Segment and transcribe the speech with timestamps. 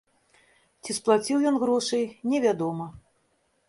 [0.83, 2.03] Ці сплаціў ён грошы,
[2.35, 2.93] невядома.